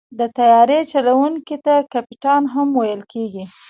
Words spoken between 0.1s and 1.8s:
د طیارې چلوونکي ته